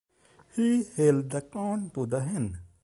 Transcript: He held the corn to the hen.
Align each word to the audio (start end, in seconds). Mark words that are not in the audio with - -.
He 0.55 0.83
held 0.97 1.29
the 1.29 1.43
corn 1.43 1.91
to 1.91 2.07
the 2.07 2.21
hen. 2.23 2.57